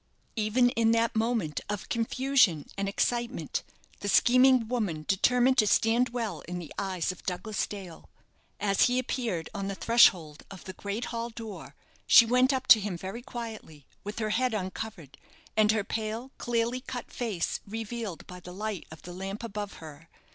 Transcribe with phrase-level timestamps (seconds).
[0.35, 3.61] Even in that moment of confusion and excitement,
[3.99, 8.09] the scheming woman determined to stand well in the eyes of Douglas Dale.
[8.59, 11.75] As he appeared on the threshold of the great hall door,
[12.07, 15.19] she went up to him very quietly, with her head uncovered,
[15.55, 20.09] and her pale, clearly cut face revealed by the light of the lamp above her.